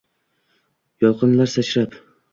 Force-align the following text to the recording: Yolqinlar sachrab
Yolqinlar 1.05 1.55
sachrab 1.57 1.99